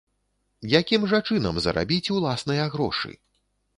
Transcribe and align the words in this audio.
Якім 0.79 1.01
жа 1.11 1.19
чынам 1.29 1.59
зарабіць 1.67 2.03
уласныя 2.17 2.65
грошы? 2.77 3.11